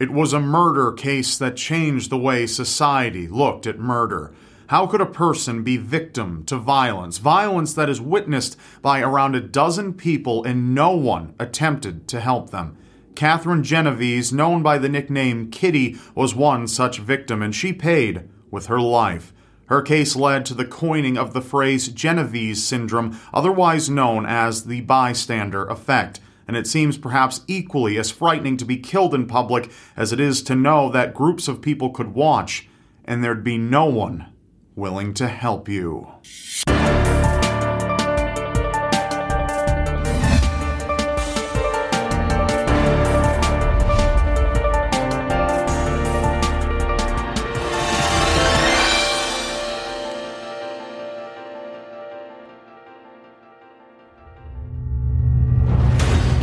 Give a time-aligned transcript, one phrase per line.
[0.00, 4.32] It was a murder case that changed the way society looked at murder.
[4.68, 7.18] How could a person be victim to violence?
[7.18, 12.48] Violence that is witnessed by around a dozen people and no one attempted to help
[12.48, 12.78] them.
[13.14, 18.66] Catherine Genovese, known by the nickname Kitty, was one such victim, and she paid with
[18.66, 19.34] her life.
[19.66, 24.80] Her case led to the coining of the phrase Genovese syndrome, otherwise known as the
[24.80, 26.20] bystander effect
[26.50, 30.42] and it seems perhaps equally as frightening to be killed in public as it is
[30.42, 32.68] to know that groups of people could watch
[33.04, 34.26] and there'd be no one
[34.74, 36.08] willing to help you.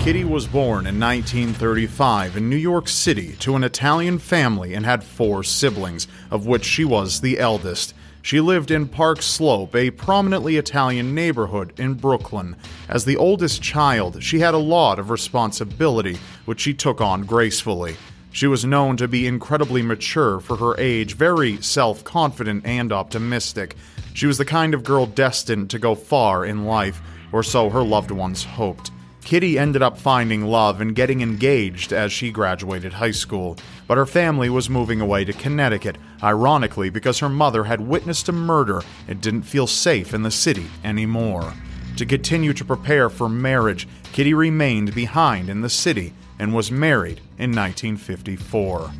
[0.07, 5.03] Kitty was born in 1935 in New York City to an Italian family and had
[5.03, 7.93] four siblings, of which she was the eldest.
[8.21, 12.55] She lived in Park Slope, a prominently Italian neighborhood in Brooklyn.
[12.87, 17.97] As the oldest child, she had a lot of responsibility, which she took on gracefully.
[18.31, 23.75] She was known to be incredibly mature for her age, very self confident and optimistic.
[24.13, 27.01] She was the kind of girl destined to go far in life,
[27.33, 28.91] or so her loved ones hoped.
[29.27, 34.05] Kitty ended up finding love and getting engaged as she graduated high school, but her
[34.05, 39.19] family was moving away to Connecticut, ironically because her mother had witnessed a murder and
[39.19, 41.53] didn't feel safe in the city anymore.
[41.97, 47.17] To continue to prepare for marriage, Kitty remained behind in the city and was married
[47.37, 48.91] in 1954.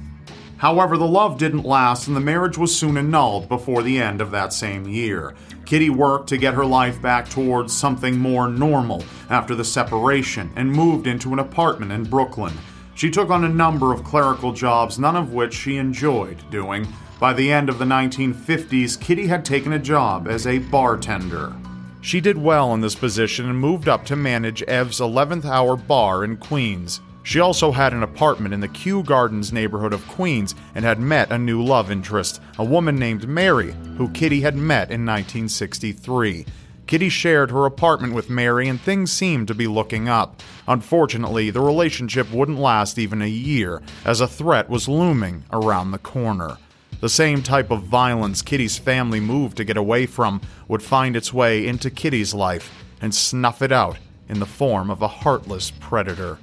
[0.58, 4.31] However, the love didn't last and the marriage was soon annulled before the end of
[4.31, 5.36] that same year.
[5.66, 10.72] Kitty worked to get her life back towards something more normal after the separation and
[10.72, 12.53] moved into an apartment in Brooklyn.
[12.95, 16.88] She took on a number of clerical jobs, none of which she enjoyed doing.
[17.19, 21.53] By the end of the 1950s, Kitty had taken a job as a bartender.
[22.02, 26.23] She did well in this position and moved up to manage Ev's 11th hour bar
[26.23, 27.01] in Queens.
[27.28, 31.30] She also had an apartment in the Kew Gardens neighborhood of Queens and had met
[31.30, 36.46] a new love interest, a woman named Mary, who Kitty had met in 1963.
[36.88, 40.42] Kitty shared her apartment with Mary and things seemed to be looking up.
[40.70, 45.98] Unfortunately, the relationship wouldn't last even a year, as a threat was looming around the
[45.98, 46.58] corner.
[47.02, 50.40] The same type of violence Kitty's family moved to get away from
[50.70, 52.72] would find its way into Kitty's life
[53.02, 53.98] and snuff it out
[54.30, 56.38] in the form of a heartless predator.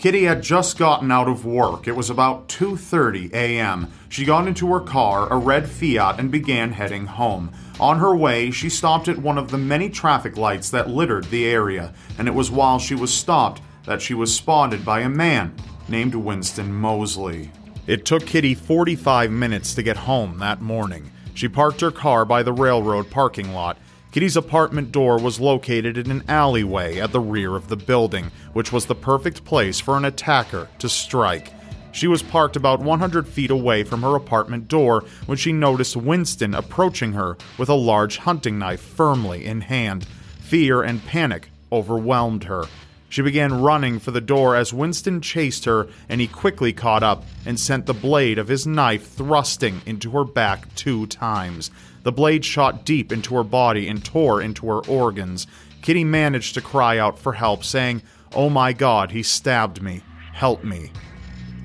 [0.00, 1.86] Kitty had just gotten out of work.
[1.86, 3.88] It was about 2:30 a.m.
[4.08, 7.50] She got into her car, a red Fiat, and began heading home.
[7.78, 11.46] On her way, she stopped at one of the many traffic lights that littered the
[11.46, 15.52] area, and it was while she was stopped that she was spotted by a man
[15.86, 17.50] named Winston Moseley.
[17.86, 21.10] It took Kitty 45 minutes to get home that morning.
[21.34, 23.76] She parked her car by the railroad parking lot
[24.12, 28.72] Kitty's apartment door was located in an alleyway at the rear of the building, which
[28.72, 31.52] was the perfect place for an attacker to strike.
[31.92, 36.54] She was parked about 100 feet away from her apartment door when she noticed Winston
[36.54, 40.06] approaching her with a large hunting knife firmly in hand.
[40.40, 42.64] Fear and panic overwhelmed her.
[43.08, 47.24] She began running for the door as Winston chased her, and he quickly caught up
[47.44, 51.72] and sent the blade of his knife thrusting into her back two times.
[52.04, 55.48] The blade shot deep into her body and tore into her organs.
[55.82, 58.02] Kitty managed to cry out for help, saying,
[58.32, 60.02] Oh my god, he stabbed me.
[60.32, 60.92] Help me.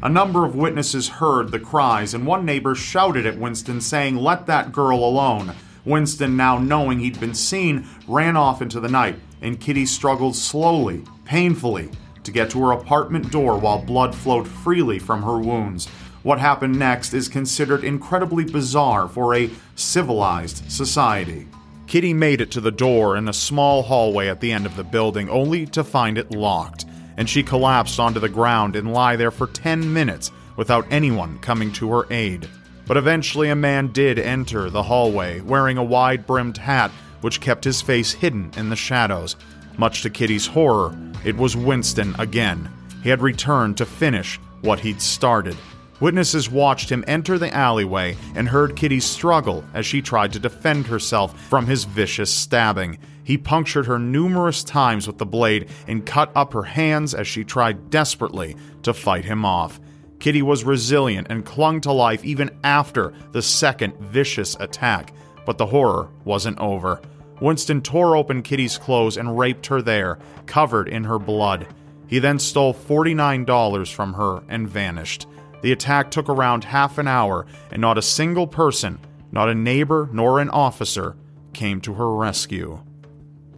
[0.02, 4.48] A number of witnesses heard the cries, and one neighbor shouted at Winston, saying, Let
[4.48, 5.54] that girl alone.
[5.86, 11.04] Winston, now knowing he'd been seen, ran off into the night, and Kitty struggled slowly,
[11.24, 11.92] painfully,
[12.24, 15.88] to get to her apartment door while blood flowed freely from her wounds.
[16.24, 21.48] What happened next is considered incredibly bizarre for a civilized society.
[21.88, 24.84] Kitty made it to the door in a small hallway at the end of the
[24.84, 26.86] building, only to find it locked,
[27.18, 31.72] and she collapsed onto the ground and lie there for 10 minutes without anyone coming
[31.74, 32.48] to her aid.
[32.88, 37.64] But eventually, a man did enter the hallway, wearing a wide brimmed hat which kept
[37.64, 39.36] his face hidden in the shadows.
[39.78, 42.70] Much to Kitty's horror, it was Winston again.
[43.04, 45.58] He had returned to finish what he'd started.
[46.02, 50.88] Witnesses watched him enter the alleyway and heard Kitty struggle as she tried to defend
[50.88, 52.98] herself from his vicious stabbing.
[53.24, 57.46] He punctured her numerous times with the blade and cut up her hands as she
[57.46, 59.80] tried desperately to fight him off.
[60.20, 65.14] Kitty was resilient and clung to life even after the second vicious attack,
[65.46, 67.02] but the horror wasn't over.
[67.40, 71.68] Winston tore open Kitty's clothes and raped her there, covered in her blood.
[72.08, 75.28] He then stole $49 from her and vanished.
[75.66, 79.00] The attack took around half an hour, and not a single person,
[79.32, 81.16] not a neighbor nor an officer,
[81.54, 82.84] came to her rescue.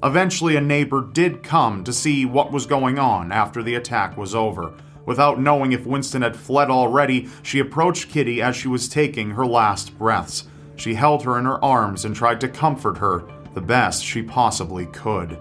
[0.01, 4.33] Eventually, a neighbor did come to see what was going on after the attack was
[4.33, 4.73] over.
[5.05, 9.45] Without knowing if Winston had fled already, she approached Kitty as she was taking her
[9.45, 10.47] last breaths.
[10.77, 14.85] She held her in her arms and tried to comfort her the best she possibly
[14.85, 15.37] could.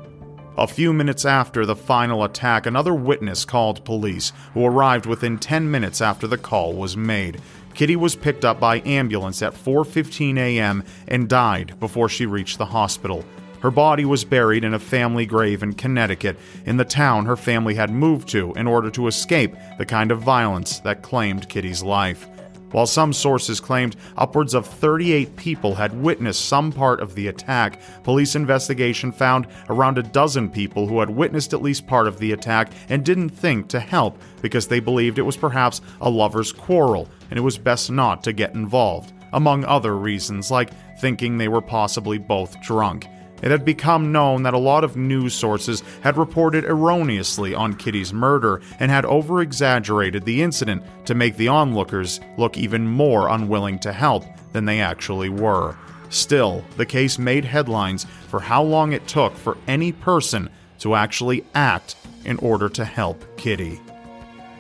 [0.58, 5.70] A few minutes after the final attack, another witness called police, who arrived within 10
[5.70, 7.43] minutes after the call was made.
[7.75, 10.82] Kitty was picked up by ambulance at 4:15 a.m.
[11.08, 13.23] and died before she reached the hospital.
[13.61, 17.75] Her body was buried in a family grave in Connecticut, in the town her family
[17.75, 22.29] had moved to in order to escape the kind of violence that claimed Kitty's life.
[22.76, 27.81] While some sources claimed upwards of 38 people had witnessed some part of the attack,
[28.02, 32.32] police investigation found around a dozen people who had witnessed at least part of the
[32.32, 37.08] attack and didn't think to help because they believed it was perhaps a lover's quarrel
[37.31, 40.69] and it was best not to get involved, among other reasons like
[40.99, 43.08] thinking they were possibly both drunk.
[43.43, 48.12] It had become known that a lot of news sources had reported erroneously on Kitty's
[48.12, 53.79] murder and had over exaggerated the incident to make the onlookers look even more unwilling
[53.81, 55.77] to help than they actually were.
[56.09, 60.49] Still, the case made headlines for how long it took for any person
[60.79, 63.81] to actually act in order to help Kitty.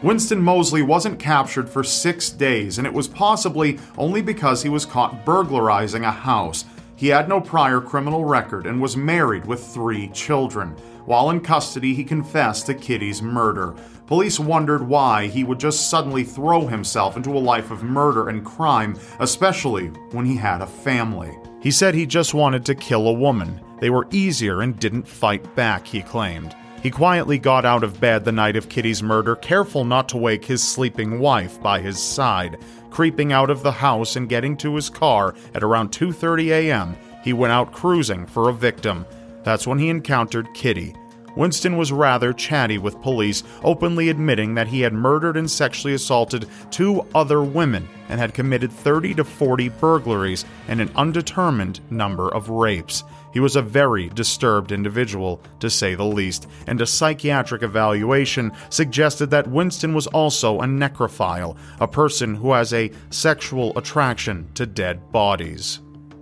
[0.02, 4.84] Winston Moseley wasn't captured for six days, and it was possibly only because he was
[4.84, 6.64] caught burglarizing a house.
[6.96, 10.74] He had no prior criminal record and was married with three children.
[11.04, 13.74] While in custody, he confessed to Kitty's murder.
[14.06, 18.44] Police wondered why he would just suddenly throw himself into a life of murder and
[18.44, 21.36] crime, especially when he had a family.
[21.60, 23.60] He said he just wanted to kill a woman.
[23.80, 26.56] They were easier and didn't fight back, he claimed.
[26.86, 30.44] He quietly got out of bed the night of Kitty's murder, careful not to wake
[30.44, 32.58] his sleeping wife by his side.
[32.90, 37.32] Creeping out of the house and getting to his car at around 2:30 a.m., he
[37.32, 39.04] went out cruising for a victim.
[39.42, 40.94] That's when he encountered Kitty.
[41.34, 46.48] Winston was rather chatty with police, openly admitting that he had murdered and sexually assaulted
[46.70, 52.48] two other women and had committed 30 to 40 burglaries and an undetermined number of
[52.48, 53.02] rapes.
[53.36, 59.28] He was a very disturbed individual, to say the least, and a psychiatric evaluation suggested
[59.28, 65.12] that Winston was also a necrophile, a person who has a sexual attraction to dead
[65.12, 65.80] bodies.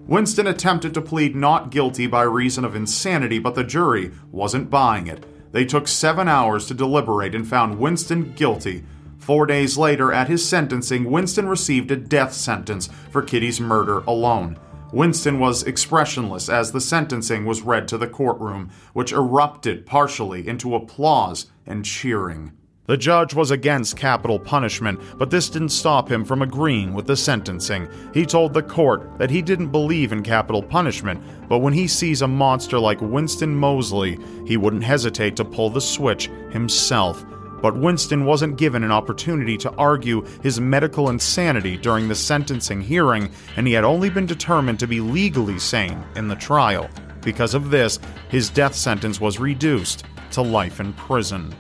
[0.09, 5.07] Winston attempted to plead not guilty by reason of insanity, but the jury wasn't buying
[5.07, 5.25] it.
[5.53, 8.83] They took seven hours to deliberate and found Winston guilty.
[9.19, 14.59] Four days later, at his sentencing, Winston received a death sentence for Kitty's murder alone.
[14.95, 20.77] Winston was expressionless as the sentencing was read to the courtroom, which erupted partially into
[20.77, 22.53] applause and cheering.
[22.87, 27.17] The judge was against capital punishment, but this didn't stop him from agreeing with the
[27.17, 27.89] sentencing.
[28.13, 32.23] He told the court that he didn't believe in capital punishment, but when he sees
[32.23, 37.25] a monster like Winston Moseley, he wouldn't hesitate to pull the switch himself.
[37.61, 43.31] But Winston wasn't given an opportunity to argue his medical insanity during the sentencing hearing,
[43.57, 46.89] and he had only been determined to be legally sane in the trial.
[47.23, 47.99] Because of this,
[48.29, 51.55] his death sentence was reduced to life in prison.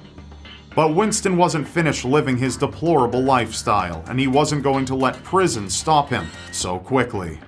[0.74, 5.70] But Winston wasn't finished living his deplorable lifestyle, and he wasn't going to let prison
[5.70, 7.38] stop him so quickly.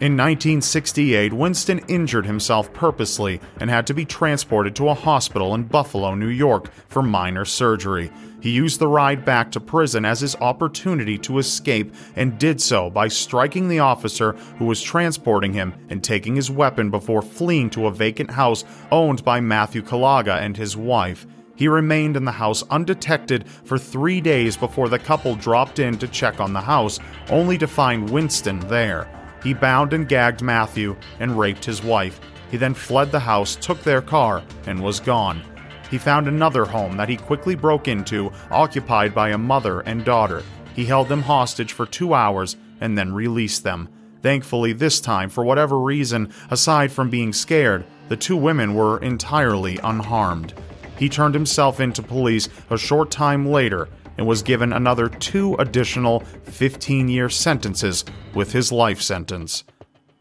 [0.00, 5.62] In 1968, Winston injured himself purposely and had to be transported to a hospital in
[5.62, 8.10] Buffalo, New York for minor surgery.
[8.40, 12.90] He used the ride back to prison as his opportunity to escape and did so
[12.90, 17.86] by striking the officer who was transporting him and taking his weapon before fleeing to
[17.86, 21.24] a vacant house owned by Matthew Kalaga and his wife.
[21.54, 26.08] He remained in the house undetected for three days before the couple dropped in to
[26.08, 26.98] check on the house,
[27.30, 29.08] only to find Winston there.
[29.44, 32.18] He bound and gagged Matthew and raped his wife.
[32.50, 35.42] He then fled the house, took their car, and was gone.
[35.90, 40.42] He found another home that he quickly broke into, occupied by a mother and daughter.
[40.74, 43.90] He held them hostage for two hours and then released them.
[44.22, 49.78] Thankfully, this time, for whatever reason, aside from being scared, the two women were entirely
[49.84, 50.54] unharmed.
[50.98, 56.20] He turned himself into police a short time later and was given another two additional
[56.44, 58.04] 15 year sentences
[58.34, 59.64] with his life sentence.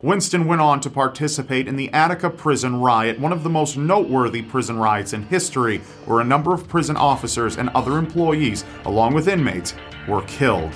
[0.03, 4.41] Winston went on to participate in the Attica prison riot, one of the most noteworthy
[4.41, 9.29] prison riots in history, where a number of prison officers and other employees, along with
[9.29, 9.73] inmates,
[10.09, 10.73] were killed.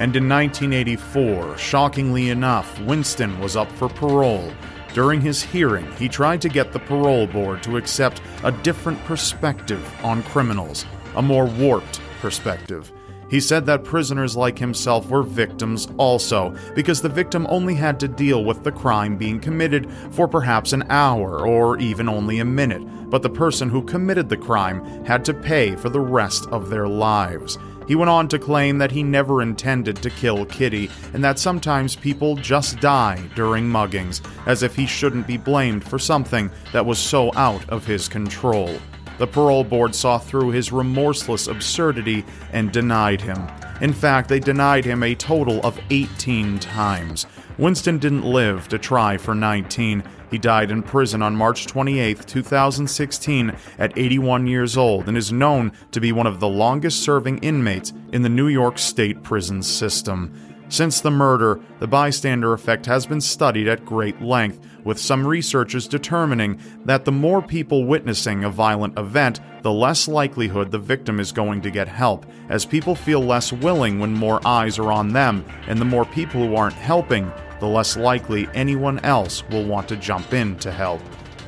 [0.00, 4.52] And in 1984, shockingly enough, Winston was up for parole.
[4.92, 9.88] During his hearing, he tried to get the parole board to accept a different perspective
[10.02, 12.92] on criminals, a more warped perspective.
[13.30, 18.08] He said that prisoners like himself were victims also, because the victim only had to
[18.08, 22.82] deal with the crime being committed for perhaps an hour or even only a minute,
[23.10, 26.88] but the person who committed the crime had to pay for the rest of their
[26.88, 27.58] lives.
[27.86, 31.96] He went on to claim that he never intended to kill Kitty and that sometimes
[31.96, 36.98] people just die during muggings, as if he shouldn't be blamed for something that was
[36.98, 38.78] so out of his control.
[39.18, 43.48] The parole board saw through his remorseless absurdity and denied him.
[43.80, 47.26] In fact, they denied him a total of 18 times.
[47.58, 50.04] Winston didn't live to try for 19.
[50.30, 55.72] He died in prison on March 28, 2016, at 81 years old, and is known
[55.90, 60.32] to be one of the longest serving inmates in the New York State prison system.
[60.70, 65.88] Since the murder, the bystander effect has been studied at great length, with some researchers
[65.88, 71.32] determining that the more people witnessing a violent event, the less likelihood the victim is
[71.32, 75.44] going to get help, as people feel less willing when more eyes are on them,
[75.66, 79.96] and the more people who aren't helping, the less likely anyone else will want to
[79.96, 81.00] jump in to help.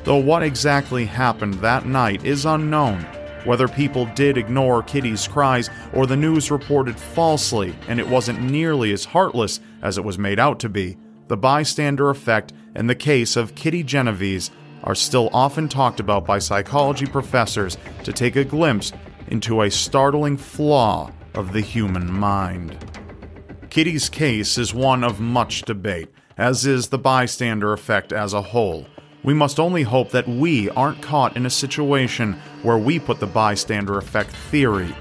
[0.03, 3.05] Though what exactly happened that night is unknown,
[3.45, 8.91] whether people did ignore Kitty's cries or the news reported falsely and it wasn't nearly
[8.91, 13.35] as heartless as it was made out to be, the bystander effect and the case
[13.35, 14.51] of Kitty Genovese
[14.83, 18.91] are still often talked about by psychology professors to take a glimpse
[19.27, 22.77] into a startling flaw of the human mind.
[23.69, 28.85] Kitty's case is one of much debate, as is the bystander effect as a whole.
[29.23, 33.27] We must only hope that we aren't caught in a situation where we put the
[33.27, 34.95] bystander effect theory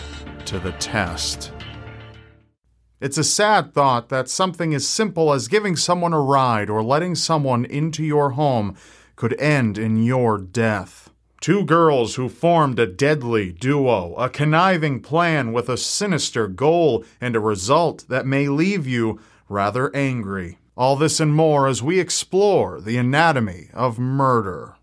[0.45, 1.53] to the test.
[3.01, 7.15] It's a sad thought that something as simple as giving someone a ride or letting
[7.15, 8.77] someone into your home
[9.17, 11.11] could end in your death.
[11.41, 17.35] Two girls who formed a deadly duo, a conniving plan with a sinister goal and
[17.35, 20.59] a result that may leave you rather angry.
[20.81, 24.77] All this and more as we explore the anatomy of murder.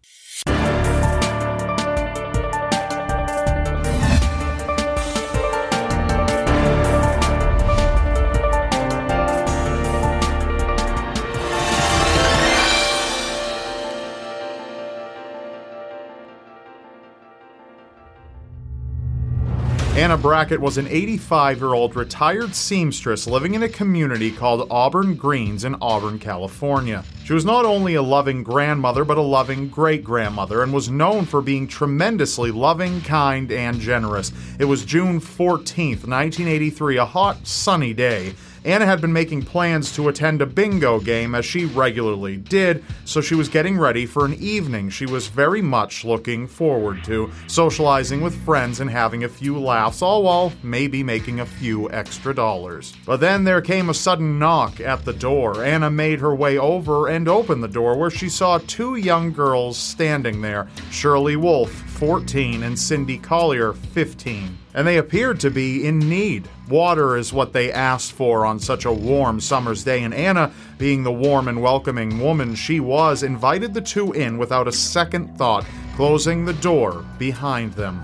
[19.98, 25.16] Anna Brackett was an 85 year old retired seamstress living in a community called Auburn
[25.16, 27.04] Greens in Auburn, California.
[27.24, 31.26] She was not only a loving grandmother, but a loving great grandmother, and was known
[31.26, 34.32] for being tremendously loving, kind, and generous.
[34.60, 38.36] It was June 14th, 1983, a hot, sunny day.
[38.66, 43.22] Anna had been making plans to attend a bingo game as she regularly did, so
[43.22, 48.22] she was getting ready for an evening she was very much looking forward to, socializing
[48.22, 52.94] with friends and having a few laughs, all while maybe making a few extra dollars.
[53.06, 55.64] But then there came a sudden knock at the door.
[55.64, 59.78] Anna made her way over and opened the door where she saw two young girls
[59.78, 65.98] standing there Shirley Wolf, 14, and Cindy Collier, 15 and they appeared to be in
[65.98, 66.48] need.
[66.70, 71.02] Water is what they asked for on such a warm summer's day, and Anna, being
[71.02, 75.66] the warm and welcoming woman she was, invited the two in without a second thought,
[75.96, 78.04] closing the door behind them.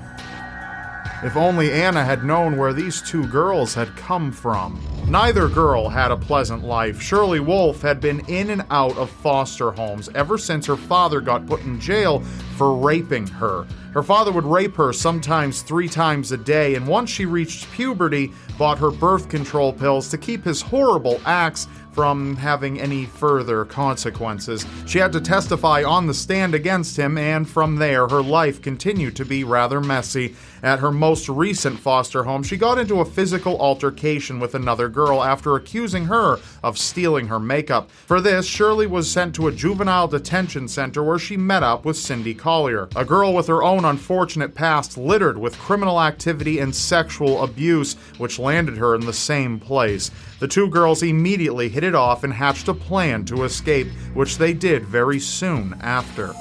[1.23, 4.77] If only Anna had known where these two girls had come from.
[5.07, 7.01] Neither girl had a pleasant life.
[7.01, 11.47] Shirley Wolf had been in and out of foster homes ever since her father got
[11.47, 12.19] put in jail
[12.57, 13.65] for raping her.
[13.93, 18.33] Her father would rape her sometimes three times a day, and once she reached puberty,
[18.57, 24.65] bought her birth control pills to keep his horrible acts from having any further consequences.
[24.85, 29.15] She had to testify on the stand against him, and from there, her life continued
[29.17, 30.35] to be rather messy.
[30.63, 35.21] At her most recent foster home, she got into a physical altercation with another girl
[35.21, 37.91] after accusing her of stealing her makeup.
[37.91, 41.97] For this, Shirley was sent to a juvenile detention center where she met up with
[41.97, 47.43] Cindy Collier, a girl with her own unfortunate past littered with criminal activity and sexual
[47.43, 50.11] abuse, which landed her in the same place.
[50.43, 54.51] The two girls immediately hit it off and hatched a plan to escape, which they
[54.51, 56.33] did very soon after.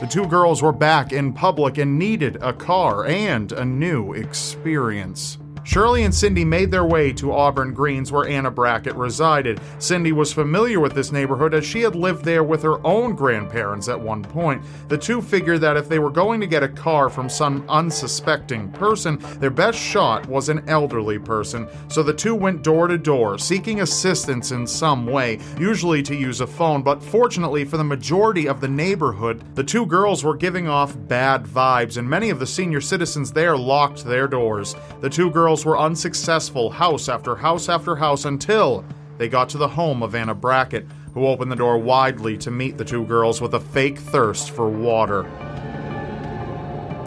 [0.00, 5.38] The two girls were back in public and needed a car and a new experience.
[5.62, 9.60] Shirley and Cindy made their way to Auburn Greens, where Anna Brackett resided.
[9.78, 13.88] Cindy was familiar with this neighborhood as she had lived there with her own grandparents
[13.88, 14.62] at one point.
[14.88, 18.70] The two figured that if they were going to get a car from some unsuspecting
[18.72, 21.68] person, their best shot was an elderly person.
[21.88, 26.40] So the two went door to door, seeking assistance in some way, usually to use
[26.40, 30.68] a phone, but fortunately for the majority of the neighborhood, the two girls were giving
[30.68, 34.74] off bad vibes, and many of the senior citizens there locked their doors.
[35.00, 38.84] The two girls were unsuccessful house after house after house until
[39.18, 42.78] they got to the home of Anna Brackett, who opened the door widely to meet
[42.78, 45.22] the two girls with a fake thirst for water.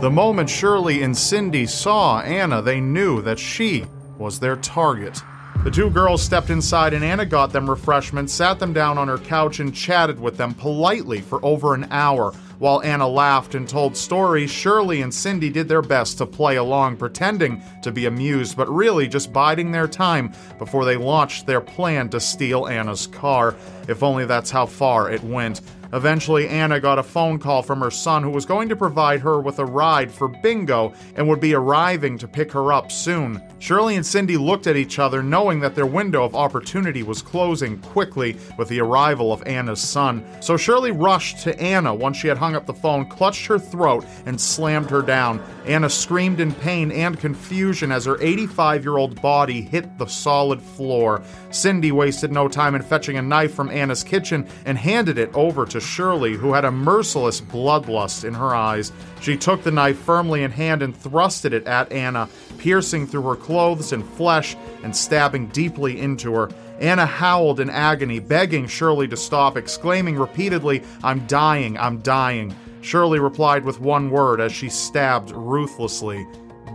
[0.02, 3.86] The moment Shirley and Cindy saw Anna, they knew that she
[4.18, 5.22] was their target.
[5.64, 9.18] The two girls stepped inside and Anna got them refreshments, sat them down on her
[9.18, 12.34] couch, and chatted with them politely for over an hour.
[12.64, 16.96] While Anna laughed and told stories, Shirley and Cindy did their best to play along,
[16.96, 22.08] pretending to be amused, but really just biding their time before they launched their plan
[22.12, 23.54] to steal Anna's car.
[23.90, 25.60] If only that's how far it went.
[25.94, 29.40] Eventually, Anna got a phone call from her son who was going to provide her
[29.40, 33.40] with a ride for bingo and would be arriving to pick her up soon.
[33.60, 37.80] Shirley and Cindy looked at each other, knowing that their window of opportunity was closing
[37.80, 40.26] quickly with the arrival of Anna's son.
[40.42, 44.04] So Shirley rushed to Anna once she had hung up the phone, clutched her throat,
[44.26, 45.42] and slammed her down.
[45.66, 50.62] Anna screamed in pain and confusion as her 85 year old body hit the solid
[50.62, 51.22] floor.
[51.52, 55.66] Cindy wasted no time in fetching a knife from Anna's kitchen and handed it over
[55.68, 58.92] to Shirley, who had a merciless bloodlust in her eyes.
[59.22, 63.36] She took the knife firmly in hand and thrusted it at Anna, piercing through her
[63.36, 66.50] clothes and flesh and stabbing deeply into her.
[66.80, 72.56] Anna howled in agony, begging Shirley to stop, exclaiming repeatedly, I'm dying, I'm dying.
[72.82, 76.28] Shirley replied with one word as she stabbed ruthlessly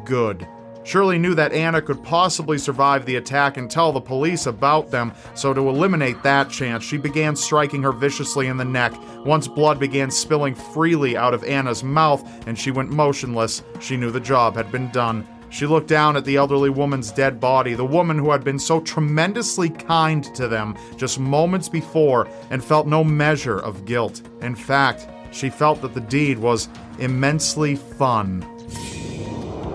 [0.05, 0.47] Good.
[0.89, 5.13] Shirley knew that Anna could possibly survive the attack and tell the police about them,
[5.35, 8.95] so to eliminate that chance, she began striking her viciously in the neck.
[9.27, 14.11] Once blood began spilling freely out of Anna's mouth and she went motionless, she knew
[14.11, 15.29] the job had been done.
[15.51, 18.81] She looked down at the elderly woman's dead body, the woman who had been so
[18.81, 24.23] tremendously kind to them just moments before, and felt no measure of guilt.
[24.41, 28.43] In fact, she felt that the deed was immensely fun.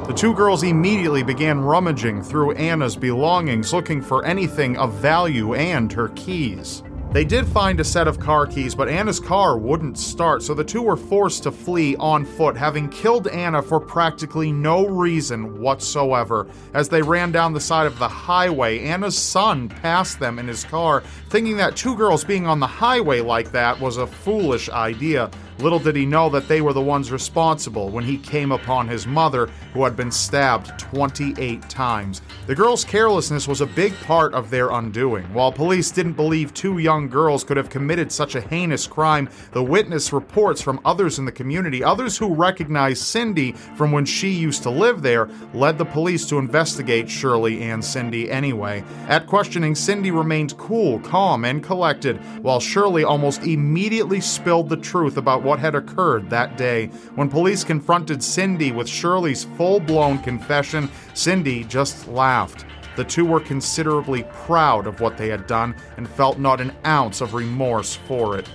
[0.07, 5.91] The two girls immediately began rummaging through Anna's belongings looking for anything of value and
[5.93, 6.83] her keys.
[7.13, 10.63] They did find a set of car keys, but Anna's car wouldn't start, so the
[10.63, 16.47] two were forced to flee on foot, having killed Anna for practically no reason whatsoever.
[16.73, 20.63] As they ran down the side of the highway, Anna's son passed them in his
[20.63, 25.29] car, thinking that two girls being on the highway like that was a foolish idea.
[25.59, 29.05] Little did he know that they were the ones responsible when he came upon his
[29.05, 32.21] mother, who had been stabbed 28 times.
[32.47, 35.31] The girls' carelessness was a big part of their undoing.
[35.33, 39.63] While police didn't believe two young girls could have committed such a heinous crime, the
[39.63, 44.63] witness reports from others in the community, others who recognized Cindy from when she used
[44.63, 48.83] to live there, led the police to investigate Shirley and Cindy anyway.
[49.07, 55.17] At questioning, Cindy remained cool, calm, and collected, while Shirley almost immediately spilled the truth
[55.17, 56.87] about what had occurred that day.
[57.15, 62.65] When police confronted Cindy with Shirley's full blown confession, Cindy just laughed.
[62.95, 67.21] The two were considerably proud of what they had done and felt not an ounce
[67.21, 68.49] of remorse for it.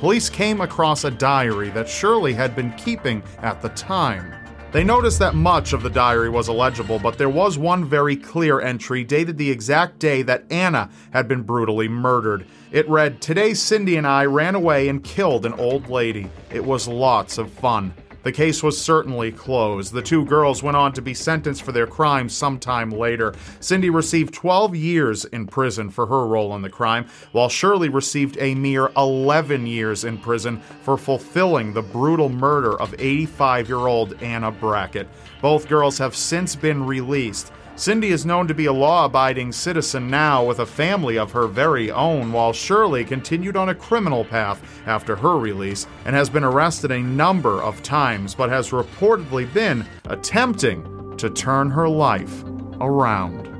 [0.00, 4.43] Police came across a diary that Shirley had been keeping at the time.
[4.74, 8.60] They noticed that much of the diary was illegible, but there was one very clear
[8.60, 12.44] entry dated the exact day that Anna had been brutally murdered.
[12.72, 16.28] It read, Today Cindy and I ran away and killed an old lady.
[16.50, 17.94] It was lots of fun.
[18.24, 19.92] The case was certainly closed.
[19.92, 23.34] The two girls went on to be sentenced for their crimes sometime later.
[23.60, 28.38] Cindy received 12 years in prison for her role in the crime, while Shirley received
[28.40, 34.14] a mere 11 years in prison for fulfilling the brutal murder of 85 year old
[34.22, 35.06] Anna Brackett.
[35.42, 37.52] Both girls have since been released.
[37.76, 41.48] Cindy is known to be a law abiding citizen now with a family of her
[41.48, 46.44] very own, while Shirley continued on a criminal path after her release and has been
[46.44, 52.44] arrested a number of times, but has reportedly been attempting to turn her life
[52.80, 53.50] around.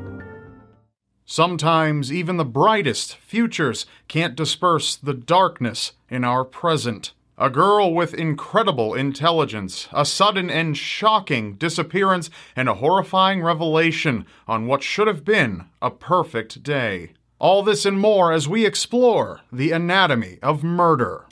[1.25, 7.15] Sometimes even the brightest futures can't disperse the darkness in our present.
[7.37, 14.69] A girl with incredible intelligence, a sudden and shocking disappearance, and a horrifying revelation on
[14.69, 17.11] what should have been a perfect day.
[17.41, 21.27] All this and more as we explore the anatomy of murder.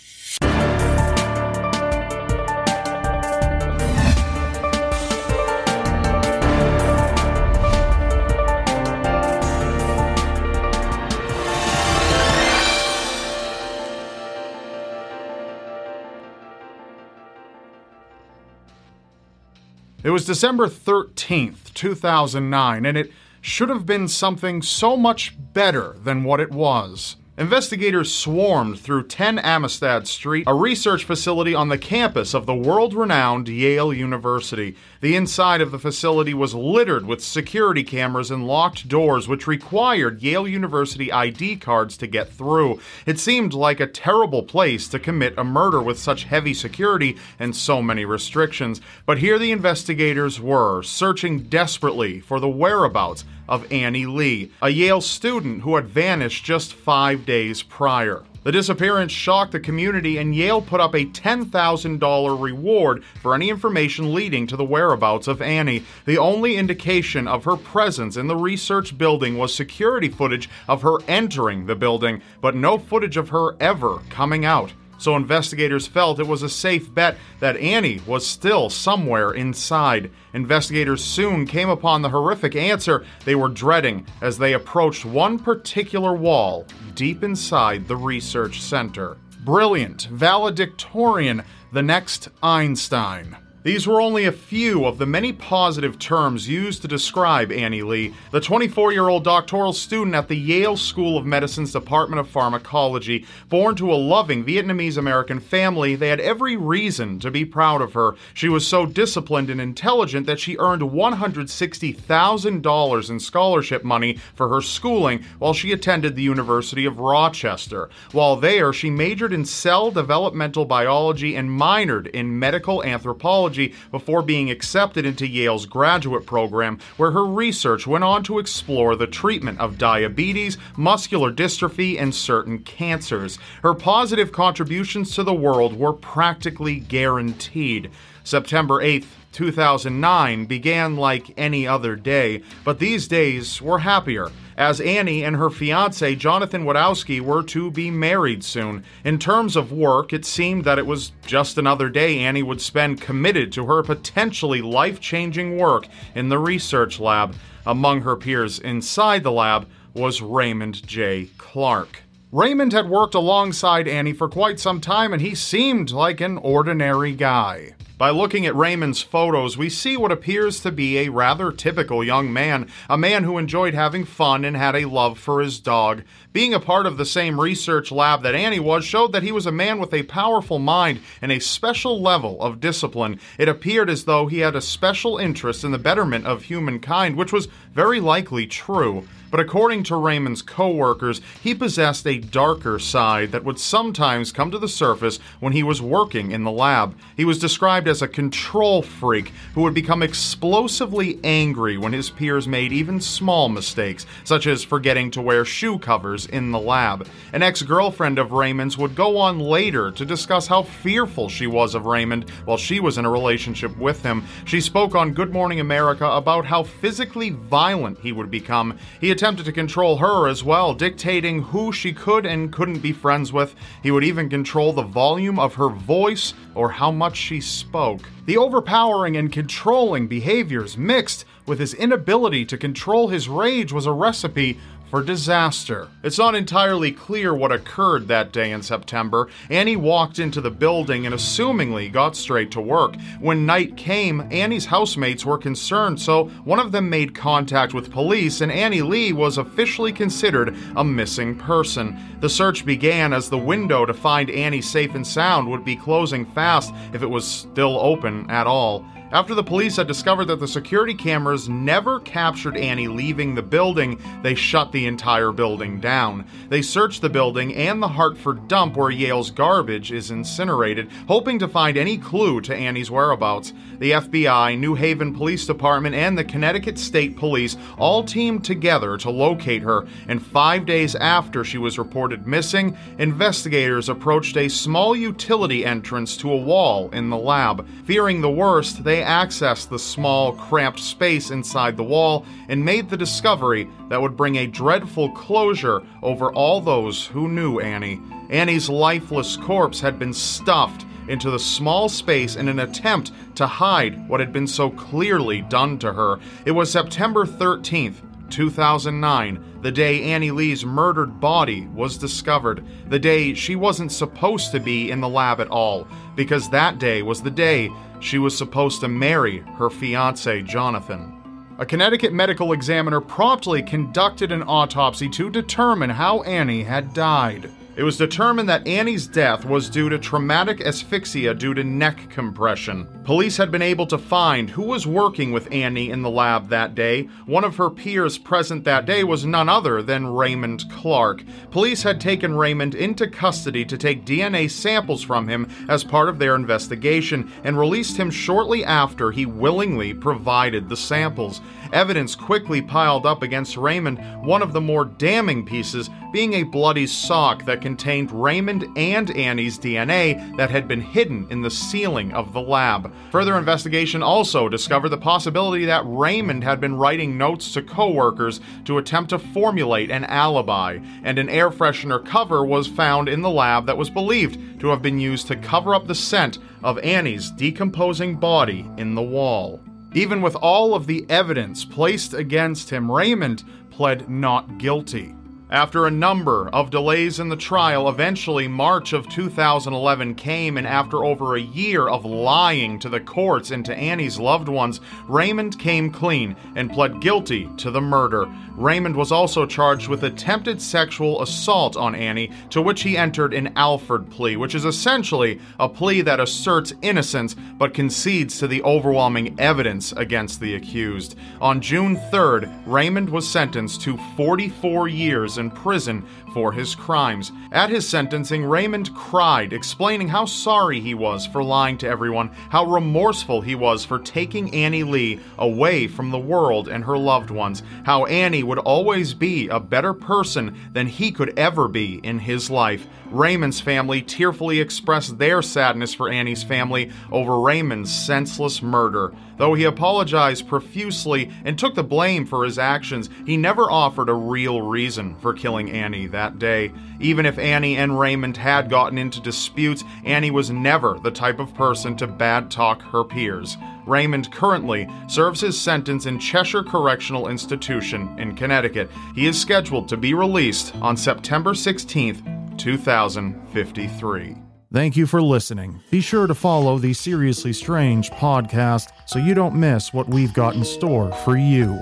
[20.04, 26.24] It was December 13th, 2009, and it should have been something so much better than
[26.24, 27.14] what it was.
[27.38, 32.94] Investigators swarmed through 10 Amistad Street, a research facility on the campus of the world
[32.94, 34.76] renowned Yale University.
[35.02, 40.22] The inside of the facility was littered with security cameras and locked doors, which required
[40.22, 42.78] Yale University ID cards to get through.
[43.04, 47.56] It seemed like a terrible place to commit a murder with such heavy security and
[47.56, 48.80] so many restrictions.
[49.04, 55.00] But here the investigators were, searching desperately for the whereabouts of Annie Le, a Yale
[55.00, 58.22] student who had vanished just five days prior.
[58.44, 64.12] The disappearance shocked the community, and Yale put up a $10,000 reward for any information
[64.12, 65.84] leading to the whereabouts of Annie.
[66.06, 70.98] The only indication of her presence in the research building was security footage of her
[71.06, 74.72] entering the building, but no footage of her ever coming out
[75.02, 80.12] so investigators felt it was a safe bet that Annie was still somewhere inside.
[80.32, 86.14] Investigators soon came upon the horrific answer they were dreading as they approached one particular
[86.14, 89.16] wall deep inside the research center.
[89.44, 93.41] Brilliant, valedictorian, the next Einstein.
[93.64, 98.08] These were only a few of the many positive terms used to describe Annie Le,
[98.32, 103.24] the 24 year old doctoral student at the Yale School of Medicine's Department of Pharmacology.
[103.48, 107.92] Born to a loving Vietnamese American family, they had every reason to be proud of
[107.92, 108.16] her.
[108.34, 114.60] She was so disciplined and intelligent that she earned $160,000 in scholarship money for her
[114.60, 117.90] schooling while she attended the University of Rochester.
[118.10, 123.51] While there, she majored in cell developmental biology and minored in medical anthropology
[123.90, 129.06] before being accepted into Yale's graduate program, where her research went on to explore the
[129.06, 133.38] treatment of diabetes, muscular dystrophy, and certain cancers.
[133.62, 137.90] Her positive contributions to the world were practically guaranteed.
[138.24, 145.24] September 8th, 2009 began like any other day, but these days were happier as Annie
[145.24, 148.84] and her fiance, Jonathan Widawsky, were to be married soon.
[149.04, 153.00] In terms of work, it seemed that it was just another day Annie would spend
[153.00, 157.34] committed to her potentially life changing work in the research lab.
[157.64, 161.30] Among her peers inside the lab was Raymond J.
[161.38, 162.02] Clark.
[162.34, 167.12] Raymond had worked alongside Annie for quite some time, and he seemed like an ordinary
[167.12, 167.74] guy.
[167.98, 172.32] By looking at Raymond's photos, we see what appears to be a rather typical young
[172.32, 176.04] man, a man who enjoyed having fun and had a love for his dog.
[176.32, 179.44] Being a part of the same research lab that Annie was showed that he was
[179.44, 183.20] a man with a powerful mind and a special level of discipline.
[183.36, 187.30] It appeared as though he had a special interest in the betterment of humankind, which
[187.30, 189.06] was very likely true.
[189.32, 194.58] But according to Raymond's co-workers, he possessed a darker side that would sometimes come to
[194.58, 196.94] the surface when he was working in the lab.
[197.16, 202.46] He was described as a control freak who would become explosively angry when his peers
[202.46, 207.08] made even small mistakes, such as forgetting to wear shoe covers in the lab.
[207.32, 211.86] An ex-girlfriend of Raymond's would go on later to discuss how fearful she was of
[211.86, 214.24] Raymond while she was in a relationship with him.
[214.44, 218.76] She spoke on Good Morning America about how physically violent he would become.
[219.00, 223.32] He attempted to control her as well, dictating who she could and couldn't be friends
[223.32, 223.54] with.
[223.80, 228.00] He would even control the volume of her voice or how much she spoke.
[228.26, 233.92] The overpowering and controlling behaviors mixed with his inability to control his rage was a
[233.92, 234.58] recipe
[234.92, 235.88] for disaster.
[236.02, 239.28] It's not entirely clear what occurred that day in September.
[239.48, 242.96] Annie walked into the building and assumingly got straight to work.
[243.18, 248.42] When night came, Annie's housemates were concerned, so one of them made contact with police,
[248.42, 251.98] and Annie Le was officially considered a missing person.
[252.20, 256.26] The search began as the window to find Annie safe and sound would be closing
[256.26, 258.84] fast if it was still open at all.
[259.12, 264.00] After the police had discovered that the security cameras never captured Annie leaving the building,
[264.22, 266.24] they shut the entire building down.
[266.48, 271.46] They searched the building and the Hartford dump where Yale's garbage is incinerated, hoping to
[271.46, 273.52] find any clue to Annie's whereabouts.
[273.80, 279.10] The FBI, New Haven Police Department, and the Connecticut State Police all teamed together to
[279.10, 285.66] locate her, and five days after she was reported missing, investigators approached a small utility
[285.66, 287.66] entrance to a wall in the lab.
[287.84, 292.96] Fearing the worst, they accessed the small, cramped space inside the wall and made the
[292.96, 298.00] discovery that would bring a dreadful closure over all those who knew Annie.
[298.30, 304.08] Annie's lifeless corpse had been stuffed into the small space in an attempt to hide
[304.08, 306.18] what had been so clearly done to her.
[306.46, 307.96] It was September 13th,
[308.32, 314.58] 2009, the day Annie Le's murdered body was discovered, the day she wasn't supposed to
[314.58, 318.80] be in the lab at all, because that day was the day she was supposed
[318.80, 321.18] to marry her fiance, Jonathan.
[321.58, 327.50] A Connecticut medical examiner promptly conducted an autopsy to determine how Annie had died.
[327.74, 332.86] It was determined that Annie's death was due to traumatic asphyxia due to neck compression.
[333.04, 336.74] Police had been able to find who was working with Annie in the lab that
[336.74, 337.04] day.
[337.24, 341.24] One of her peers present that day was none other than Raymond Clark.
[341.50, 346.18] Police had taken Raymond into custody to take DNA samples from him as part of
[346.18, 351.40] their investigation and released him shortly after he willingly provided the samples.
[351.72, 356.86] Evidence quickly piled up against Raymond, one of the more damning pieces being a bloody
[356.86, 362.32] sock that contained Raymond and Annie's DNA that had been hidden in the ceiling of
[362.32, 362.92] the lab.
[363.10, 368.78] Further investigation also discovered the possibility that Raymond had been writing notes to coworkers to
[368.78, 373.64] attempt to formulate an alibi, and an air freshener cover was found in the lab
[373.66, 378.16] that was believed to have been used to cover up the scent of Annie's decomposing
[378.16, 379.60] body in the wall.
[379.94, 385.14] Even with all of the evidence placed against him, Raymond pled not guilty.
[385.52, 391.04] After a number of delays in the trial, eventually March of 2011 came, and after
[391.04, 395.90] over a year of lying to the courts and to Annie's loved ones, Raymond came
[395.90, 398.32] clean and pled guilty to the murder.
[398.56, 403.52] Raymond was also charged with attempted sexual assault on Annie, to which he entered an
[403.54, 409.38] Alford plea, which is essentially a plea that asserts innocence but concedes to the overwhelming
[409.38, 411.14] evidence against the accused.
[411.42, 417.32] On June 3rd, Raymond was sentenced to 44 years in prison for his crimes.
[417.50, 422.64] At his sentencing, Raymond cried, explaining how sorry he was for lying to everyone, how
[422.64, 427.62] remorseful he was for taking Annie Le away from the world and her loved ones,
[427.84, 432.50] how Annie would always be a better person than he could ever be in his
[432.50, 432.86] life.
[433.10, 439.12] Raymond's family tearfully expressed their sadness for Annie's family over Raymond's senseless murder.
[439.36, 444.14] Though he apologized profusely and took the blame for his actions, he never offered a
[444.14, 446.72] real reason for killing Annie that day.
[447.00, 451.54] Even if Annie and Raymond had gotten into disputes, Annie was never the type of
[451.54, 453.56] person to bad talk her peers.
[453.86, 458.90] Raymond currently serves his sentence in Cheshire Correctional Institution in Connecticut.
[459.14, 464.36] He is scheduled to be released on September 16th, 2053.
[464.72, 465.80] Thank you for listening.
[465.90, 470.54] Be sure to follow the Seriously Strange podcast so you don't miss what we've got
[470.54, 471.78] in store for you.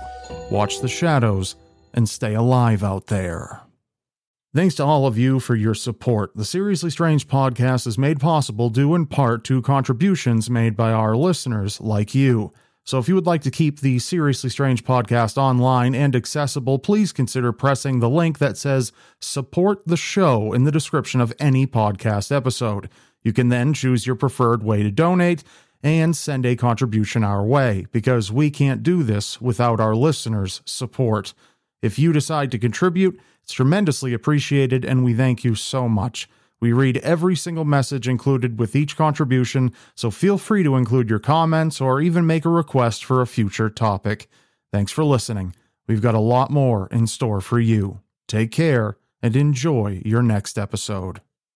[0.51, 1.55] Watch the shadows
[1.95, 3.61] and stay alive out there.
[4.53, 6.33] Thanks to all of you for your support.
[6.35, 11.17] The Seriously Strange podcast is made possible due in part to contributions made by our
[11.17, 12.53] listeners like you.
[12.83, 17.13] So if you would like to keep the Seriously Strange podcast online and accessible, please
[17.13, 22.35] consider pressing the link that says support the show in the description of any podcast
[22.35, 22.89] episode.
[23.23, 25.45] You can then choose your preferred way to donate
[25.81, 31.35] and send a contribution our way because we can't do this without our listeners' support.
[31.83, 36.29] If you decide to contribute, it's tremendously appreciated and we thank you so much.
[36.61, 41.19] We read every single message included with each contribution, so feel free to include your
[41.19, 44.29] comments or even make a request for a future topic.
[44.71, 45.55] Thanks for listening.
[45.87, 48.01] We've got a lot more in store for you.
[48.29, 51.21] Take care and enjoy your next episode.